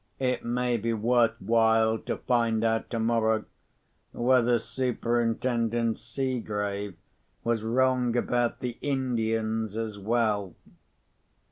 "It 0.17 0.43
may 0.43 0.77
be 0.77 0.93
worth 0.93 1.39
while 1.39 1.99
to 1.99 2.17
find 2.17 2.63
out 2.63 2.89
tomorrow 2.89 3.45
whether 4.13 4.57
Superintendent 4.57 5.99
Seegrave 5.99 6.95
was 7.43 7.61
wrong 7.61 8.17
about 8.17 8.61
the 8.61 8.79
Indians 8.81 9.77
as 9.77 9.99
well." 9.99 10.55